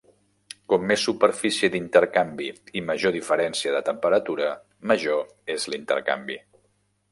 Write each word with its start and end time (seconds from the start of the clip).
Com 0.71 0.85
més 0.91 1.03
superfície 1.09 1.69
d'intercanvi 1.75 2.47
i 2.81 2.83
major 2.87 3.15
diferència 3.17 3.75
de 3.77 3.83
temperatura, 3.91 4.49
major 4.93 5.23
és 5.57 5.71
l'intercanvi. 5.75 6.43